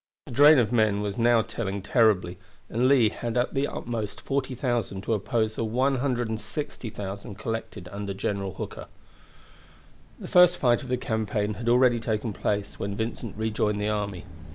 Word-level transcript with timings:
The 0.25 0.31
drain 0.31 0.57
of 0.57 0.71
men 0.71 1.01
was 1.01 1.19
now 1.19 1.43
telling 1.43 1.83
terribly, 1.83 2.39
and 2.71 2.87
Lee 2.87 3.09
had 3.09 3.37
at 3.37 3.53
the 3.53 3.67
utmost 3.67 4.19
40,000 4.19 5.03
to 5.03 5.13
oppose 5.13 5.53
the 5.53 5.63
160,000 5.63 7.35
collected 7.35 7.87
under 7.91 8.11
General 8.15 8.55
Hooker. 8.55 8.87
The 10.19 10.27
first 10.27 10.57
fight 10.57 10.81
of 10.81 10.89
the 10.89 10.97
campaign 10.97 11.53
had 11.53 11.69
already 11.69 11.99
taken 11.99 12.33
place 12.33 12.79
when 12.79 12.97
Vincent 12.97 13.35
rejoined 13.37 13.79
the 13.79 13.89
army. 13.89 14.25